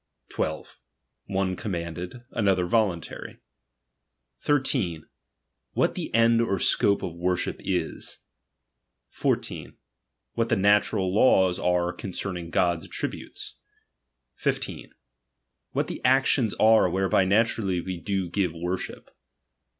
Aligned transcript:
12. 0.29 0.79
One 1.25 1.55
commanded, 1.55 2.23
^^^■other 2.33 2.67
voluntary. 2.67 3.37
IS. 4.43 5.03
What 5.73 5.93
the 5.93 6.11
end 6.11 6.41
or 6.41 6.57
scope 6.57 7.03
of 7.03 7.13
worship 7.13 7.59
^^^S, 7.59 8.17
1 9.21 9.37
■!■ 9.37 9.75
What 10.33 10.49
the 10.49 10.55
natural 10.55 11.13
laws 11.13 11.59
are 11.59 11.93
concerning 11.93 12.49
God's 12.49 12.85
attributes. 12.85 13.57
15. 14.37 14.91
What 15.73 15.85
the 15.85 16.03
actions 16.03 16.55
are 16.55 16.89
whereby 16.89 17.23
naturally 17.23 17.79
we 17.79 17.99
do 17.99 18.27
give 18.27 18.53
wor 18.53 18.79
ship. 18.79 19.11